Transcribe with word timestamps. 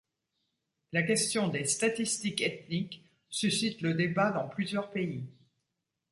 La 0.93 1.03
question 1.03 1.47
des 1.47 1.65
statistiques 1.65 2.41
ethniques 2.41 3.05
suscite 3.29 3.81
le 3.83 3.93
débat 3.93 4.31
dans 4.31 4.49
plusieurs 4.49 4.89
pays. 4.89 5.29